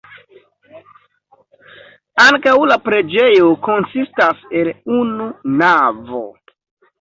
Ankaŭ 2.23 2.53
la 2.71 2.77
preĝejo 2.87 3.51
konsistas 3.69 4.41
el 4.63 4.73
unu 4.97 5.29
navo. 5.61 6.25